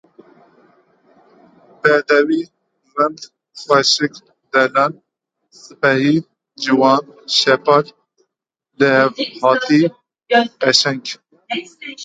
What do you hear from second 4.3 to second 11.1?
delal, spehî, ciwan, şepal, lihevhatî, qeşeng.